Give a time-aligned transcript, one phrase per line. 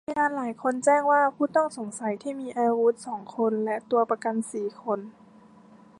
[0.07, 4.99] พยานหลายคนแจ้งว่าผู้ต้องสงสัยที่มีอาวุธสองคนและตัวประกันสี่คน